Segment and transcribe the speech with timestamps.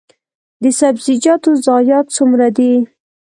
[0.63, 2.71] د سبزیجاتو ضایعات څومره دي؟